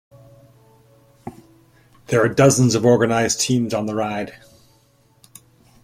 There 2.07 2.23
are 2.25 2.27
dozens 2.27 2.73
of 2.73 2.83
organized 2.87 3.39
teams 3.39 3.71
on 3.71 3.85
the 3.85 3.93
ride. 3.93 4.33